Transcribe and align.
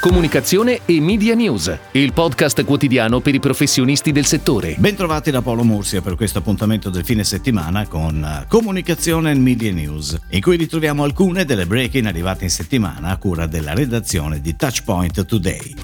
Comunicazione 0.00 0.80
e 0.86 0.98
Media 0.98 1.34
News, 1.34 1.78
il 1.92 2.14
podcast 2.14 2.64
quotidiano 2.64 3.20
per 3.20 3.34
i 3.34 3.38
professionisti 3.38 4.12
del 4.12 4.24
settore. 4.24 4.74
Bentrovati 4.78 5.30
da 5.30 5.42
Paolo 5.42 5.62
Mursia 5.62 6.00
per 6.00 6.14
questo 6.14 6.38
appuntamento 6.38 6.88
del 6.88 7.04
fine 7.04 7.22
settimana 7.22 7.86
con 7.86 8.24
eh, 8.24 8.46
Comunicazione 8.48 9.32
e 9.32 9.34
Media 9.34 9.70
News, 9.70 10.18
in 10.30 10.40
cui 10.40 10.56
ritroviamo 10.56 11.04
alcune 11.04 11.44
delle 11.44 11.66
break-in 11.66 12.06
arrivate 12.06 12.44
in 12.44 12.50
settimana 12.50 13.10
a 13.10 13.18
cura 13.18 13.44
della 13.44 13.74
redazione 13.74 14.40
di 14.40 14.56
Touchpoint 14.56 15.26
Today. 15.26 15.74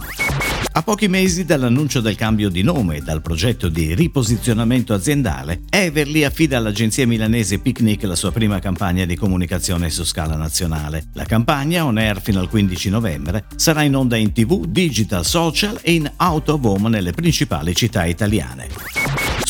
A 0.76 0.82
pochi 0.82 1.08
mesi 1.08 1.46
dall'annuncio 1.46 2.02
del 2.02 2.16
cambio 2.16 2.50
di 2.50 2.60
nome 2.60 2.96
e 2.96 3.00
dal 3.00 3.22
progetto 3.22 3.70
di 3.70 3.94
riposizionamento 3.94 4.92
aziendale, 4.92 5.62
Everly 5.70 6.22
affida 6.22 6.58
all'agenzia 6.58 7.06
milanese 7.06 7.60
Picnic 7.60 8.02
la 8.02 8.14
sua 8.14 8.30
prima 8.30 8.58
campagna 8.58 9.06
di 9.06 9.16
comunicazione 9.16 9.88
su 9.88 10.04
scala 10.04 10.36
nazionale. 10.36 11.06
La 11.14 11.24
campagna, 11.24 11.86
on 11.86 11.96
air 11.96 12.20
fino 12.20 12.40
al 12.40 12.50
15 12.50 12.90
novembre, 12.90 13.46
sarà 13.56 13.84
in 13.84 13.96
onda 13.96 14.16
in 14.16 14.32
tv, 14.32 14.66
digital, 14.66 15.24
social 15.24 15.78
e 15.80 15.94
in 15.94 16.12
out 16.18 16.50
of 16.50 16.62
home 16.62 16.90
nelle 16.90 17.12
principali 17.12 17.74
città 17.74 18.04
italiane. 18.04 18.95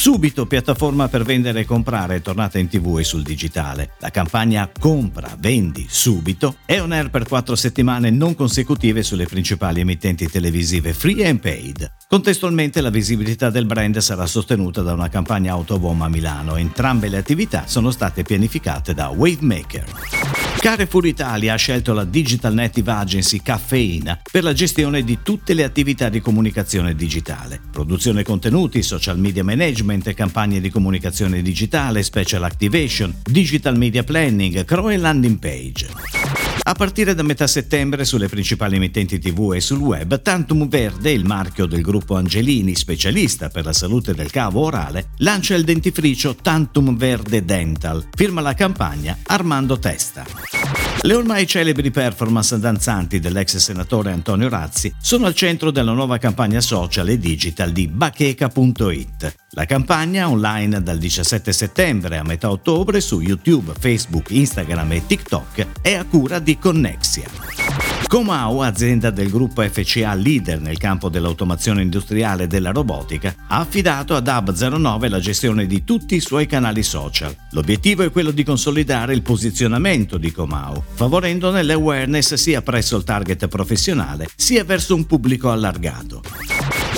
Subito 0.06 0.46
piattaforma 0.46 1.08
per 1.08 1.24
vendere 1.24 1.62
e 1.62 1.64
comprare 1.64 2.22
tornata 2.22 2.60
in 2.60 2.68
tv 2.68 2.98
e 3.00 3.02
sul 3.02 3.24
digitale. 3.24 3.94
La 3.98 4.10
campagna 4.10 4.70
Compra, 4.78 5.34
vendi, 5.36 5.84
subito 5.90 6.58
è 6.64 6.80
on 6.80 6.92
air 6.92 7.10
per 7.10 7.26
quattro 7.26 7.56
settimane 7.56 8.08
non 8.10 8.36
consecutive 8.36 9.02
sulle 9.02 9.26
principali 9.26 9.80
emittenti 9.80 10.28
televisive 10.28 10.92
free 10.92 11.26
and 11.26 11.40
paid. 11.40 11.92
Contestualmente 12.06 12.80
la 12.80 12.90
visibilità 12.90 13.50
del 13.50 13.66
brand 13.66 13.98
sarà 13.98 14.26
sostenuta 14.26 14.80
da 14.82 14.92
una 14.92 15.08
campagna 15.08 15.50
Autobomb 15.54 16.02
a 16.02 16.08
Milano. 16.08 16.54
Entrambe 16.54 17.08
le 17.08 17.16
attività 17.16 17.64
sono 17.66 17.90
state 17.90 18.22
pianificate 18.22 18.94
da 18.94 19.08
Wavemaker. 19.08 20.45
Carrefour 20.66 21.06
Italia 21.06 21.52
ha 21.52 21.56
scelto 21.56 21.92
la 21.92 22.02
Digital 22.02 22.52
Native 22.52 22.90
Agency 22.90 23.40
Caffeina 23.40 24.20
per 24.28 24.42
la 24.42 24.52
gestione 24.52 25.04
di 25.04 25.18
tutte 25.22 25.54
le 25.54 25.62
attività 25.62 26.08
di 26.08 26.20
comunicazione 26.20 26.96
digitale, 26.96 27.60
produzione 27.70 28.24
contenuti, 28.24 28.82
social 28.82 29.16
media 29.16 29.44
management, 29.44 30.12
campagne 30.14 30.60
di 30.60 30.68
comunicazione 30.68 31.40
digitale, 31.40 32.02
special 32.02 32.42
activation, 32.42 33.14
digital 33.22 33.76
media 33.76 34.02
planning, 34.02 34.64
CRO 34.64 34.90
e 34.90 34.96
landing 34.96 35.38
page. 35.38 36.46
A 36.68 36.74
partire 36.74 37.14
da 37.14 37.22
metà 37.22 37.46
settembre 37.46 38.04
sulle 38.04 38.26
principali 38.26 38.74
emittenti 38.74 39.20
TV 39.20 39.52
e 39.54 39.60
sul 39.60 39.78
web, 39.78 40.20
Tantum 40.20 40.66
Verde, 40.66 41.12
il 41.12 41.24
marchio 41.24 41.66
del 41.66 41.80
gruppo 41.80 42.16
Angelini, 42.16 42.74
specialista 42.74 43.50
per 43.50 43.64
la 43.64 43.72
salute 43.72 44.14
del 44.14 44.32
cavo 44.32 44.62
orale, 44.62 45.10
lancia 45.18 45.54
il 45.54 45.62
dentifricio 45.62 46.34
Tantum 46.34 46.96
Verde 46.96 47.44
Dental. 47.44 48.08
Firma 48.12 48.40
la 48.40 48.54
campagna 48.54 49.16
Armando 49.22 49.78
Testa. 49.78 50.55
Le 51.02 51.14
ormai 51.14 51.46
celebri 51.46 51.90
performance 51.90 52.58
danzanti 52.58 53.20
dell'ex 53.20 53.56
senatore 53.58 54.10
Antonio 54.10 54.48
Razzi 54.48 54.92
sono 55.00 55.26
al 55.26 55.34
centro 55.34 55.70
della 55.70 55.92
nuova 55.92 56.18
campagna 56.18 56.60
social 56.60 57.08
e 57.08 57.18
digital 57.18 57.70
di 57.70 57.86
bacheca.it. 57.86 59.34
La 59.50 59.66
campagna, 59.66 60.28
online 60.28 60.82
dal 60.82 60.98
17 60.98 61.52
settembre 61.52 62.18
a 62.18 62.24
metà 62.24 62.50
ottobre 62.50 63.00
su 63.00 63.20
YouTube, 63.20 63.72
Facebook, 63.78 64.30
Instagram 64.30 64.92
e 64.92 65.06
TikTok, 65.06 65.66
è 65.80 65.94
a 65.94 66.04
cura 66.04 66.40
di 66.40 66.58
Connexia. 66.58 67.65
Comau, 68.08 68.60
azienda 68.60 69.10
del 69.10 69.30
gruppo 69.30 69.62
FCA 69.62 70.14
leader 70.14 70.60
nel 70.60 70.78
campo 70.78 71.08
dell'automazione 71.08 71.82
industriale 71.82 72.44
e 72.44 72.46
della 72.46 72.70
robotica, 72.70 73.34
ha 73.48 73.58
affidato 73.58 74.14
ad 74.14 74.28
Hub09 74.28 75.08
la 75.08 75.18
gestione 75.18 75.66
di 75.66 75.82
tutti 75.82 76.14
i 76.14 76.20
suoi 76.20 76.46
canali 76.46 76.84
social. 76.84 77.34
L'obiettivo 77.50 78.04
è 78.04 78.12
quello 78.12 78.30
di 78.30 78.44
consolidare 78.44 79.12
il 79.12 79.22
posizionamento 79.22 80.18
di 80.18 80.30
Comau, 80.30 80.80
favorendone 80.94 81.64
l'awareness 81.64 82.34
sia 82.34 82.62
presso 82.62 82.96
il 82.96 83.02
target 83.02 83.48
professionale 83.48 84.28
sia 84.36 84.62
verso 84.62 84.94
un 84.94 85.04
pubblico 85.04 85.50
allargato. 85.50 86.22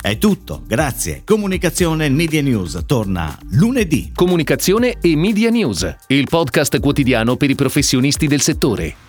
È 0.01 0.19
tutto, 0.19 0.63
grazie. 0.67 1.23
Comunicazione 1.25 2.05
e 2.05 2.11
Media 2.11 2.43
News 2.43 2.83
torna 2.87 3.37
lunedì. 3.53 4.13
Comunicazione 4.15 4.99
e 5.01 5.17
Media 5.17 5.49
News, 5.49 5.97
il 6.09 6.27
podcast 6.29 6.79
quotidiano 6.81 7.37
per 7.37 7.49
i 7.49 7.55
professionisti 7.55 8.27
del 8.27 8.43
settore. 8.43 9.08